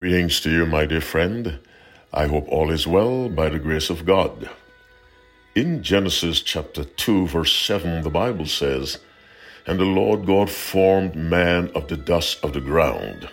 [0.00, 1.58] Greetings to you, my dear friend.
[2.14, 4.48] I hope all is well by the grace of God.
[5.56, 8.98] In Genesis chapter 2, verse 7, the Bible says,
[9.66, 13.28] And the Lord God formed man of the dust of the ground.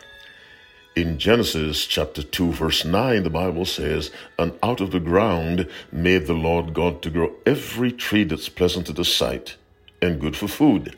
[0.96, 4.10] In Genesis chapter 2, verse 9, the Bible says,
[4.40, 8.88] And out of the ground made the Lord God to grow every tree that's pleasant
[8.88, 9.56] to the sight
[10.02, 10.98] and good for food.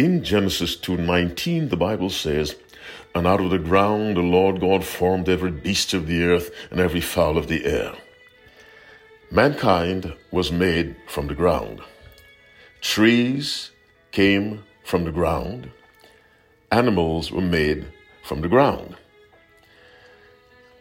[0.00, 2.56] In Genesis 2:19 the Bible says,
[3.14, 6.80] and out of the ground the Lord God formed every beast of the earth and
[6.80, 7.92] every fowl of the air.
[9.30, 11.82] Mankind was made from the ground.
[12.80, 13.72] Trees
[14.10, 15.70] came from the ground.
[16.72, 17.84] Animals were made
[18.22, 18.96] from the ground.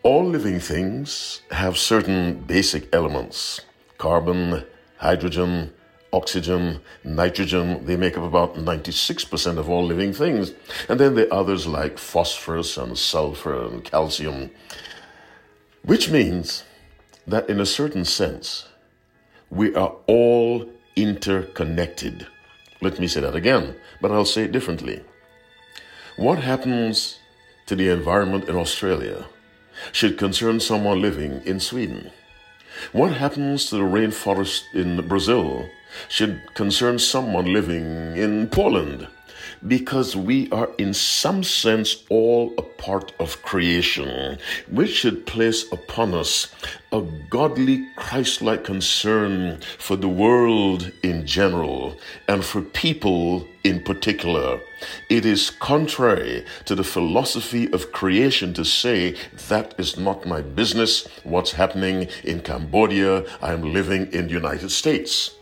[0.02, 2.22] All living things have certain
[2.55, 3.59] basic elements
[3.97, 4.63] carbon,
[4.95, 5.73] hydrogen,
[6.12, 10.54] oxygen, nitrogen, they make up about 96% of all living things.
[10.88, 14.52] And then there are others like phosphorus and sulfur and calcium,
[15.84, 16.64] which means
[17.27, 18.67] that in a certain sense,
[19.50, 22.28] we are all interconnected.
[22.81, 25.03] Let me say that again, but I'll say it differently.
[26.17, 27.20] What happens
[27.67, 29.26] to the environment in Australia
[29.92, 32.11] should concern someone living in Sweden.
[32.91, 35.69] What happens to the rainforest in Brazil?
[36.08, 39.08] Should concern someone living in Poland
[39.67, 44.38] because we are in some sense all a part of creation,
[44.69, 46.47] which should place upon us
[46.91, 54.59] a godly Christ-like concern for the world in general and for people in particular.
[55.09, 59.15] It is contrary to the philosophy of creation to say
[59.49, 61.07] that is not my business.
[61.23, 63.25] What's happening in Cambodia?
[63.41, 65.35] I'm living in the United States.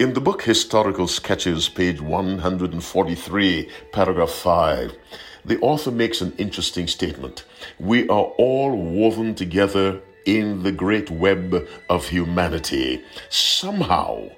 [0.00, 4.96] In the book Historical Sketches, page 143, paragraph 5,
[5.44, 7.44] the author makes an interesting statement.
[7.78, 13.04] We are all woven together in the great web of humanity.
[13.28, 14.30] Somehow,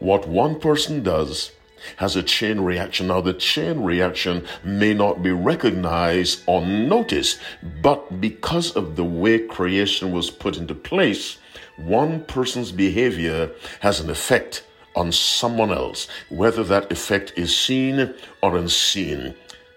[0.00, 1.52] what one person does
[1.98, 3.06] has a chain reaction.
[3.06, 7.38] Now, the chain reaction may not be recognized or noticed,
[7.80, 11.38] but because of the way creation was put into place,
[11.76, 14.64] one person's behavior has an effect
[14.96, 19.34] on someone else, whether that effect is seen or unseen.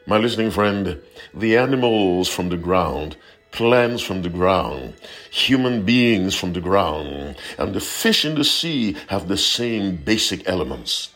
[0.07, 0.99] My listening friend,
[1.33, 3.15] the animals from the ground,
[3.51, 4.93] plants from the ground,
[5.29, 10.47] human beings from the ground, and the fish in the sea have the same basic
[10.47, 11.09] elements.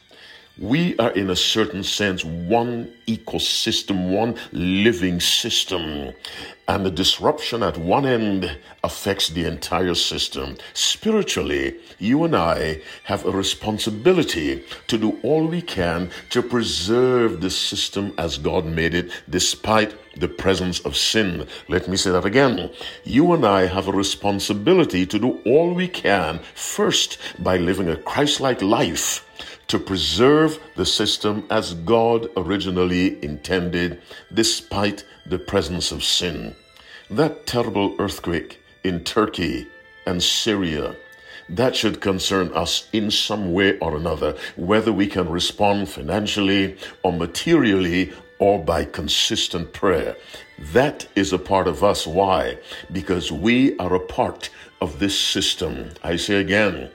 [0.59, 6.13] We are, in a certain sense, one ecosystem, one living system.
[6.67, 10.57] And the disruption at one end affects the entire system.
[10.75, 17.49] Spiritually, you and I have a responsibility to do all we can to preserve the
[17.49, 21.47] system as God made it, despite the presence of sin.
[21.67, 22.69] Let me say that again.
[23.05, 27.97] You and I have a responsibility to do all we can, first by living a
[27.97, 29.25] Christ like life
[29.67, 34.01] to preserve the system as God originally intended,
[34.33, 36.55] despite the presence of sin.
[37.09, 39.67] That terrible earthquake in Turkey
[40.05, 40.95] and Syria,
[41.49, 47.11] that should concern us in some way or another, whether we can respond financially or
[47.11, 50.15] materially or by consistent prayer.
[50.59, 52.05] That is a part of us.
[52.05, 52.57] Why?
[52.91, 54.49] Because we are a part
[54.81, 55.91] of this system.
[56.03, 56.89] I say again,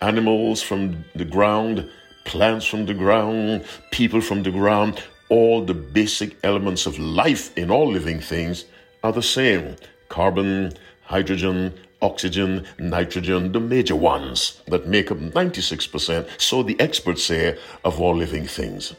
[0.00, 1.88] animals from the ground
[2.30, 7.72] plants from the ground, people from the ground, all the basic elements of life in
[7.72, 8.66] all living things
[9.02, 9.74] are the same
[10.08, 17.58] carbon, hydrogen, oxygen, nitrogen, the major ones that make up 96%, so the experts say,
[17.84, 18.94] of all living things.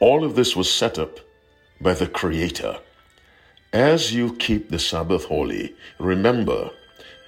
[0.00, 1.20] All of this was set up
[1.80, 2.78] by the Creator.
[3.72, 6.70] As you keep the Sabbath holy, remember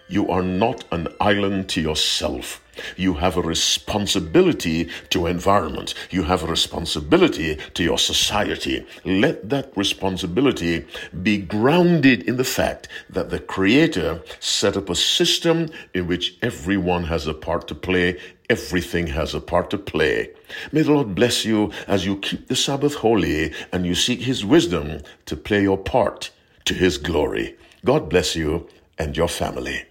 [0.09, 2.60] you are not an island to yourself.
[2.97, 5.94] You have a responsibility to environment.
[6.11, 8.87] You have a responsibility to your society.
[9.05, 10.87] Let that responsibility
[11.22, 17.04] be grounded in the fact that the Creator set up a system in which everyone
[17.04, 18.19] has a part to play.
[18.51, 20.31] Everything has a part to play.
[20.72, 24.45] May the Lord bless you as you keep the Sabbath holy and you seek His
[24.45, 26.31] wisdom to play your part
[26.65, 27.57] to His glory.
[27.84, 29.87] God bless you and your family.